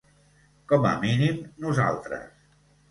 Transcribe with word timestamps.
Com 0.71 0.89
a 0.93 0.95
mínim 1.05 1.39
nosaltres. 1.67 2.29